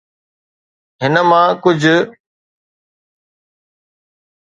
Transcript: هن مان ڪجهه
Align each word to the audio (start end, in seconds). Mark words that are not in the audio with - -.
هن 1.01 1.13
مان 1.29 1.47
ڪجهه 1.63 1.95